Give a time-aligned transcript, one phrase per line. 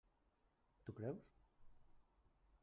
[0.85, 1.21] Tu creus?